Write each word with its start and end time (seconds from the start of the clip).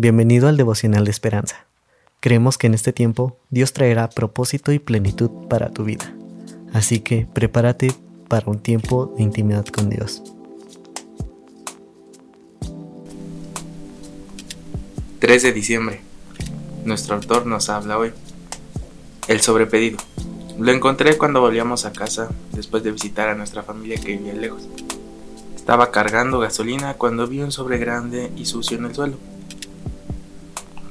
Bienvenido 0.00 0.46
al 0.46 0.56
devocional 0.56 1.04
de 1.04 1.10
esperanza. 1.10 1.66
Creemos 2.20 2.56
que 2.56 2.68
en 2.68 2.74
este 2.74 2.92
tiempo 2.92 3.36
Dios 3.50 3.72
traerá 3.72 4.08
propósito 4.08 4.70
y 4.70 4.78
plenitud 4.78 5.28
para 5.48 5.70
tu 5.70 5.82
vida. 5.82 6.14
Así 6.72 7.00
que 7.00 7.26
prepárate 7.26 7.92
para 8.28 8.48
un 8.48 8.60
tiempo 8.60 9.12
de 9.16 9.24
intimidad 9.24 9.66
con 9.66 9.90
Dios. 9.90 10.22
3 15.18 15.42
de 15.42 15.52
diciembre. 15.52 16.00
Nuestro 16.84 17.16
autor 17.16 17.46
nos 17.46 17.68
habla 17.68 17.98
hoy. 17.98 18.12
El 19.26 19.40
sobrepedido. 19.40 19.98
Lo 20.60 20.70
encontré 20.70 21.18
cuando 21.18 21.40
volvíamos 21.40 21.86
a 21.86 21.92
casa 21.92 22.28
después 22.52 22.84
de 22.84 22.92
visitar 22.92 23.30
a 23.30 23.34
nuestra 23.34 23.64
familia 23.64 24.00
que 24.00 24.16
vivía 24.16 24.34
lejos. 24.34 24.68
Estaba 25.56 25.90
cargando 25.90 26.38
gasolina 26.38 26.94
cuando 26.94 27.26
vi 27.26 27.40
un 27.40 27.50
sobre 27.50 27.78
grande 27.78 28.30
y 28.36 28.44
sucio 28.44 28.78
en 28.78 28.84
el 28.84 28.94
suelo. 28.94 29.37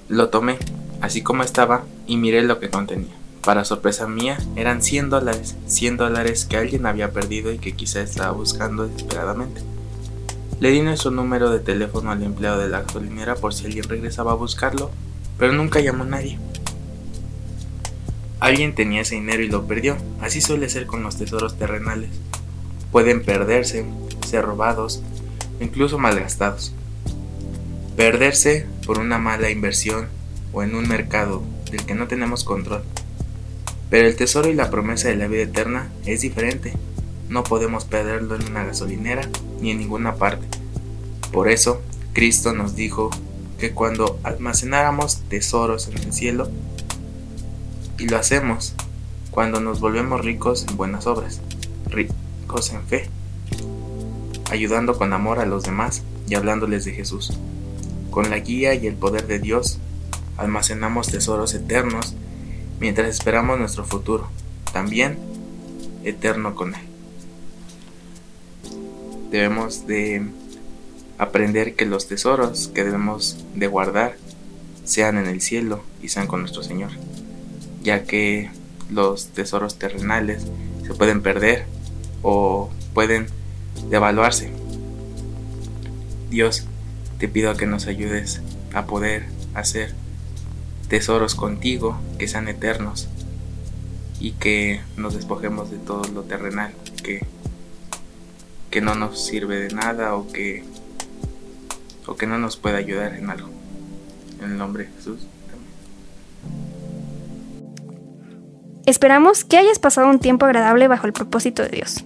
Lo 0.10 0.30
tomé, 0.30 0.58
así 1.02 1.22
como 1.22 1.44
estaba, 1.44 1.84
y 2.06 2.16
miré 2.16 2.42
lo 2.42 2.60
que 2.60 2.70
contenía. 2.70 3.14
Para 3.42 3.66
sorpresa 3.66 4.08
mía, 4.08 4.38
eran 4.56 4.82
100 4.82 5.10
dólares, 5.10 5.56
100 5.68 5.98
dólares 5.98 6.46
que 6.46 6.56
alguien 6.56 6.86
había 6.86 7.12
perdido 7.12 7.52
y 7.52 7.60
que 7.60 7.74
quizá 7.74 8.02
estaba 8.02 8.32
buscando 8.32 8.88
desesperadamente. 8.88 9.62
Le 10.62 10.72
di 10.72 10.82
nuestro 10.82 11.12
número 11.12 11.50
de 11.50 11.60
teléfono 11.60 12.10
al 12.10 12.24
empleado 12.24 12.60
de 12.60 12.70
la 12.70 12.82
gasolinera 12.82 13.36
por 13.36 13.54
si 13.54 13.66
alguien 13.66 13.88
regresaba 13.88 14.32
a 14.32 14.36
buscarlo, 14.36 14.92
pero 15.38 15.52
nunca 15.54 15.82
llamó 15.82 16.06
nadie. 16.06 16.40
Alguien 18.40 18.76
tenía 18.76 19.02
ese 19.02 19.16
dinero 19.16 19.44
y 19.44 19.50
lo 19.50 19.68
perdió, 19.68 19.98
así 20.22 20.42
suele 20.42 20.70
ser 20.70 20.86
con 20.86 21.04
los 21.04 21.18
tesoros 21.18 21.58
terrenales. 21.58 22.12
Pueden 22.92 23.24
perderse, 23.24 23.86
ser 24.26 24.46
robados, 24.46 25.02
incluso 25.60 25.98
malgastados. 25.98 26.74
Perderse 27.98 28.68
por 28.86 29.00
una 29.00 29.18
mala 29.18 29.50
inversión 29.50 30.08
o 30.54 30.62
en 30.62 30.76
un 30.76 30.88
mercado 30.88 31.42
del 31.72 31.84
que 31.84 31.96
no 31.96 32.08
tenemos 32.08 32.44
control. 32.44 32.84
Pero 33.90 34.08
el 34.08 34.16
tesoro 34.16 34.50
y 34.50 34.54
la 34.54 34.70
promesa 34.70 35.10
de 35.10 35.16
la 35.16 35.28
vida 35.28 35.42
eterna 35.42 35.90
es 36.06 36.22
diferente. 36.22 36.74
No 37.28 37.44
podemos 37.44 37.86
perderlo 37.86 38.36
en 38.36 38.46
una 38.52 38.64
gasolinera 38.64 39.28
ni 39.62 39.72
en 39.72 39.80
ninguna 39.80 40.14
parte. 40.14 40.46
Por 41.32 41.50
eso, 41.50 41.82
Cristo 42.14 42.54
nos 42.54 42.76
dijo 42.76 43.10
que 43.58 43.72
cuando 43.72 44.20
almacenáramos 44.22 45.22
tesoros 45.28 45.88
en 45.88 45.98
el 45.98 46.14
cielo, 46.14 46.52
y 47.98 48.08
lo 48.08 48.18
hacemos 48.18 48.76
cuando 49.32 49.60
nos 49.60 49.80
volvemos 49.80 50.24
ricos 50.24 50.68
en 50.70 50.78
buenas 50.78 51.08
obras, 51.08 51.42
ricos 51.90 52.72
en 52.74 52.84
fe, 52.84 53.10
ayudando 54.52 55.00
con 55.00 55.14
amor 55.14 55.40
a 55.40 55.48
los 55.48 55.64
demás 55.64 56.04
y 56.30 56.36
hablándoles 56.36 56.86
de 56.86 56.94
Jesús. 56.94 57.36
Con 58.18 58.32
la 58.32 58.40
guía 58.40 58.74
y 58.74 58.88
el 58.88 58.96
poder 58.96 59.28
de 59.28 59.38
Dios, 59.38 59.78
almacenamos 60.38 61.06
tesoros 61.06 61.54
eternos 61.54 62.16
mientras 62.80 63.10
esperamos 63.10 63.60
nuestro 63.60 63.86
futuro, 63.86 64.28
también 64.74 65.20
eterno 66.04 66.56
con 66.56 66.74
Él. 66.74 66.82
Debemos 69.30 69.86
de 69.86 70.26
aprender 71.20 71.76
que 71.76 71.86
los 71.86 72.08
tesoros 72.08 72.70
que 72.70 72.84
debemos 72.84 73.46
de 73.54 73.68
guardar 73.68 74.18
sean 74.84 75.20
en 75.20 75.28
el 75.28 75.40
cielo 75.40 75.84
y 76.02 76.10
sean 76.10 76.26
con 76.26 76.40
nuestro 76.40 76.64
Señor, 76.64 76.90
ya 77.84 78.04
que 78.06 78.50
los 78.90 79.28
tesoros 79.28 79.78
terrenales 79.78 80.42
se 80.88 80.96
pueden 80.96 81.22
perder 81.22 81.68
o 82.24 82.72
pueden 82.96 83.28
devaluarse. 83.92 84.50
Dios 86.32 86.66
te 87.20 87.28
pido 87.28 87.56
que 87.56 87.66
nos 87.66 87.88
ayudes 87.88 88.42
a 88.74 88.86
poder 88.86 89.26
hacer 89.54 89.94
tesoros 90.88 91.36
contigo 91.36 92.00
que 92.18 92.28
sean 92.28 92.48
eternos 92.48 93.08
y 94.20 94.32
que 94.32 94.82
nos 94.96 95.16
despojemos 95.16 95.70
de 95.70 95.78
todo 95.78 96.04
lo 96.14 96.24
terrenal 96.24 96.74
que, 97.04 97.26
que 98.70 98.82
no 98.82 98.96
nos 98.96 99.24
sirve 99.26 99.60
de 99.60 99.74
nada 99.74 100.16
o 100.16 100.28
que, 100.32 100.64
o 102.06 102.16
que 102.16 102.28
no 102.28 102.38
nos 102.38 102.58
puede 102.58 102.78
ayudar 102.78 103.14
en 103.16 103.30
algo. 103.30 103.50
En 104.40 104.52
el 104.52 104.58
nombre 104.58 104.86
de 104.86 104.92
Jesús. 104.94 105.28
Esperamos 108.86 109.44
que 109.44 109.58
hayas 109.58 109.80
pasado 109.80 110.08
un 110.08 110.20
tiempo 110.20 110.46
agradable 110.46 110.88
bajo 110.88 111.08
el 111.08 111.14
propósito 111.14 111.62
de 111.64 111.70
Dios. 111.70 112.06